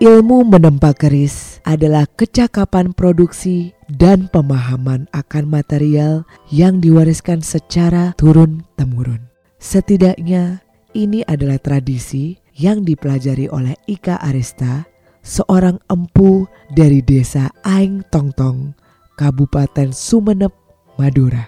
Ilmu 0.00 0.48
menempa 0.48 0.96
keris 0.96 1.60
adalah 1.60 2.08
kecakapan 2.16 2.96
produksi 2.96 3.76
dan 3.84 4.32
pemahaman 4.32 5.04
akan 5.12 5.44
material 5.44 6.24
yang 6.48 6.80
diwariskan 6.80 7.44
secara 7.44 8.16
turun-temurun. 8.16 9.20
Setidaknya, 9.60 10.64
ini 10.96 11.20
adalah 11.28 11.60
tradisi 11.60 12.40
yang 12.56 12.80
dipelajari 12.80 13.52
oleh 13.52 13.76
Ika 13.84 14.24
Arista, 14.24 14.88
seorang 15.20 15.76
empu 15.92 16.48
dari 16.72 17.04
desa 17.04 17.52
Aing 17.60 18.00
Tongtong, 18.08 18.72
Kabupaten 19.20 19.92
Sumeneb, 19.92 20.56
Madura. 20.96 21.44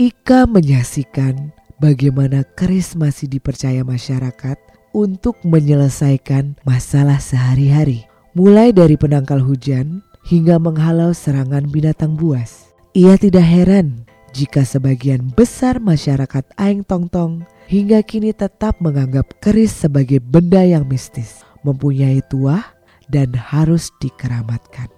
Ika 0.00 0.48
menyaksikan 0.48 1.52
bagaimana 1.76 2.40
keris 2.56 2.96
masih 2.96 3.28
dipercaya 3.28 3.84
masyarakat 3.84 4.56
untuk 4.96 5.36
menyelesaikan 5.44 6.56
masalah 6.64 7.20
sehari-hari, 7.20 8.08
mulai 8.32 8.72
dari 8.72 8.96
penangkal 8.96 9.44
hujan 9.44 10.00
hingga 10.24 10.56
menghalau 10.56 11.12
serangan 11.12 11.68
binatang 11.68 12.16
buas. 12.16 12.72
Ia 12.96 13.20
tidak 13.20 13.44
heran 13.44 14.08
jika 14.32 14.64
sebagian 14.64 15.28
besar 15.36 15.84
masyarakat 15.84 16.48
Aing 16.56 16.80
Tong 16.88 17.12
Tong 17.12 17.44
hingga 17.68 18.00
kini 18.00 18.32
tetap 18.32 18.80
menganggap 18.80 19.36
keris 19.44 19.84
sebagai 19.84 20.24
benda 20.24 20.64
yang 20.64 20.88
mistis, 20.88 21.44
mempunyai 21.60 22.24
tuah 22.32 22.64
dan 23.12 23.36
harus 23.36 23.92
dikeramatkan. 24.00 24.88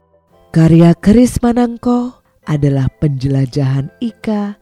Karya 0.54 0.94
keris 0.94 1.42
Manangko 1.42 2.22
adalah 2.46 2.86
penjelajahan 3.02 3.90
Ika 3.98 4.56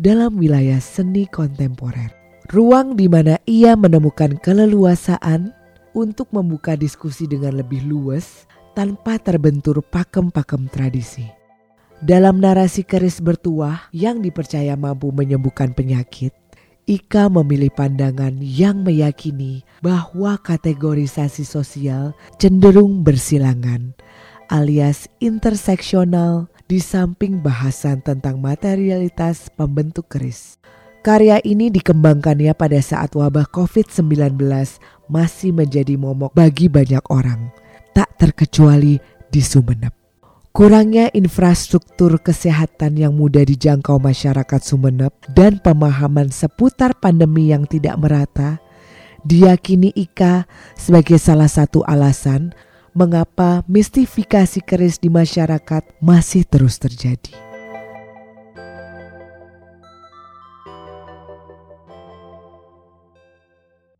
dalam 0.00 0.40
wilayah 0.40 0.82
seni 0.82 1.28
kontemporer 1.30 2.17
ruang 2.48 2.96
di 2.96 3.12
mana 3.12 3.36
ia 3.44 3.76
menemukan 3.76 4.40
keleluasaan 4.40 5.52
untuk 5.92 6.32
membuka 6.32 6.80
diskusi 6.80 7.28
dengan 7.28 7.60
lebih 7.60 7.84
luas 7.84 8.48
tanpa 8.72 9.20
terbentur 9.20 9.84
pakem-pakem 9.84 10.68
tradisi. 10.72 11.28
Dalam 11.98 12.38
narasi 12.38 12.86
keris 12.86 13.18
bertuah 13.18 13.90
yang 13.90 14.22
dipercaya 14.22 14.78
mampu 14.78 15.10
menyembuhkan 15.10 15.74
penyakit, 15.74 16.32
Ika 16.88 17.28
memilih 17.28 17.68
pandangan 17.68 18.40
yang 18.40 18.80
meyakini 18.80 19.60
bahwa 19.84 20.40
kategorisasi 20.40 21.44
sosial 21.44 22.16
cenderung 22.40 23.04
bersilangan 23.04 23.92
alias 24.48 25.04
interseksional 25.20 26.48
di 26.64 26.80
samping 26.80 27.44
bahasan 27.44 28.00
tentang 28.00 28.40
materialitas 28.40 29.52
pembentuk 29.52 30.08
keris. 30.08 30.56
Karya 30.98 31.38
ini 31.46 31.70
dikembangkannya 31.70 32.52
pada 32.58 32.82
saat 32.82 33.14
wabah 33.14 33.46
COVID-19 33.54 34.34
masih 35.06 35.54
menjadi 35.54 35.94
momok 35.94 36.34
bagi 36.34 36.66
banyak 36.66 37.06
orang, 37.08 37.54
tak 37.94 38.10
terkecuali 38.18 38.98
di 39.30 39.38
Sumeneb. 39.38 39.94
Kurangnya 40.50 41.06
infrastruktur 41.14 42.18
kesehatan 42.18 42.98
yang 42.98 43.14
mudah 43.14 43.46
dijangkau 43.46 44.02
masyarakat 44.02 44.58
Sumeneb 44.58 45.14
dan 45.30 45.62
pemahaman 45.62 46.34
seputar 46.34 46.98
pandemi 46.98 47.54
yang 47.54 47.62
tidak 47.70 47.94
merata, 47.94 48.58
diyakini 49.22 49.94
Ika 49.94 50.50
sebagai 50.74 51.22
salah 51.22 51.46
satu 51.46 51.86
alasan 51.86 52.50
mengapa 52.90 53.62
mistifikasi 53.70 54.58
keris 54.66 54.98
di 54.98 55.06
masyarakat 55.06 56.02
masih 56.02 56.42
terus 56.42 56.82
terjadi. 56.82 57.47